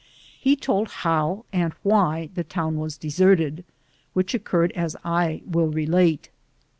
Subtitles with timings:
[0.39, 3.63] He told how and why that town was deserted,
[4.13, 6.31] which oc curred as I will relate.